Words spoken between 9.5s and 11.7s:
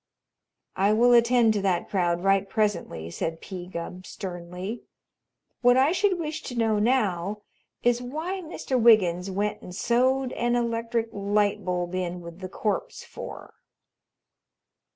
and sewed an electric light